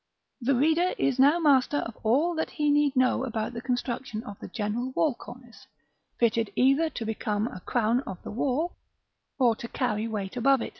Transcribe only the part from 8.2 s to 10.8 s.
the wall, or to carry weight above.